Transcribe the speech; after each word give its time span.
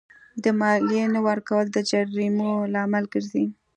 د 0.43 0.45
مالیې 0.59 1.03
نه 1.13 1.19
ورکول 1.27 1.65
د 1.71 1.77
جریمو 1.89 2.51
لامل 2.73 3.03
ګرځي. 3.13 3.45